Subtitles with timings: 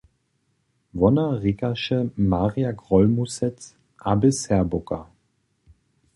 [0.99, 5.11] Wona rěkaše Marja Grólmusec a bě Serbowka.